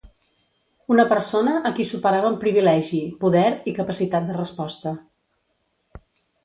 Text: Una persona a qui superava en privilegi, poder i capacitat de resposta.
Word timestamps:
Una 0.95 1.05
persona 1.11 1.53
a 1.71 1.71
qui 1.79 1.85
superava 1.91 2.31
en 2.31 2.39
privilegi, 2.45 3.03
poder 3.27 3.47
i 3.73 3.75
capacitat 3.83 4.29
de 4.31 4.41
resposta. 4.43 4.97